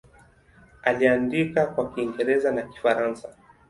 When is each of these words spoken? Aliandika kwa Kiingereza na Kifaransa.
Aliandika 0.83 1.65
kwa 1.65 1.93
Kiingereza 1.93 2.51
na 2.51 2.61
Kifaransa. 2.61 3.29